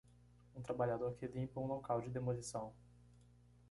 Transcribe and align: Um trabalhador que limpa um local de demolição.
Um 0.55 0.63
trabalhador 0.63 1.13
que 1.13 1.27
limpa 1.27 1.59
um 1.59 1.67
local 1.67 2.01
de 2.01 2.09
demolição. 2.09 2.73